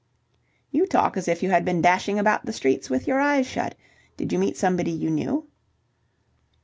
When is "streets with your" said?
2.53-3.19